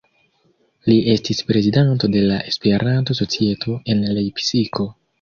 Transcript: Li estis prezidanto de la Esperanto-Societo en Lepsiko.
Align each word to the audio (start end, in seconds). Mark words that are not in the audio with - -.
Li 0.89 0.95
estis 1.15 1.43
prezidanto 1.51 2.11
de 2.17 2.25
la 2.33 2.41
Esperanto-Societo 2.55 3.81
en 3.97 4.07
Lepsiko. 4.21 4.95